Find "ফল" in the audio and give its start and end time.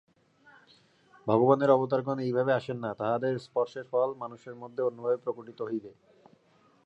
3.91-4.09